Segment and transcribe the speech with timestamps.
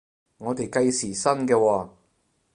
[0.39, 1.89] 我哋計時薪嘅喎？